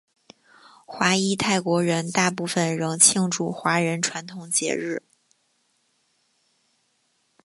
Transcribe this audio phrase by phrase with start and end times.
[0.87, 5.03] 华裔泰国人大部分仍庆祝华人传统节日。